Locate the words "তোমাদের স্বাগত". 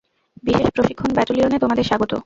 1.59-2.11